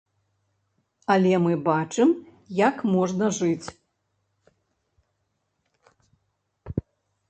Але 1.15 1.33
мы 1.45 1.53
бачым, 1.67 2.09
як 2.63 2.75
можна 2.95 3.25
жыць. 3.41 3.67